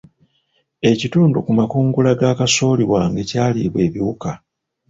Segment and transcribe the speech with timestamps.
[0.91, 4.31] Ekitundu ku makungula ga kasooli wange kyalibwa ebiwuka.